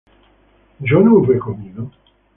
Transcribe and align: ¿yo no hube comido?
¿yo 0.79 0.99
no 0.99 1.13
hube 1.19 1.37
comido? 1.37 1.91